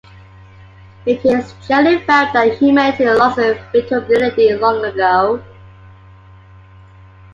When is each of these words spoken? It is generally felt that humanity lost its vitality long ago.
It 1.05 1.23
is 1.23 1.53
generally 1.67 2.03
felt 2.07 2.33
that 2.33 2.57
humanity 2.57 3.05
lost 3.05 3.37
its 3.37 3.61
vitality 3.87 4.51
long 4.55 4.83
ago. 4.83 5.43